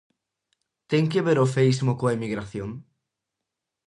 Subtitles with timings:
[0.89, 2.69] Ten que ver o feísmo coa emigración?